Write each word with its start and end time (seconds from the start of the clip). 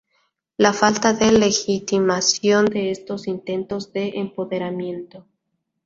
La 0.57 0.73
falta 0.73 1.13
de 1.13 1.31
legitimación 1.31 2.65
de 2.65 2.89
estos 2.89 3.27
intentos 3.27 3.93
de 3.93 4.13
empoderamiento 4.15 5.27